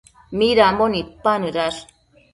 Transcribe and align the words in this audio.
Midambo 0.37 0.85
nidpanëdash? 0.93 1.79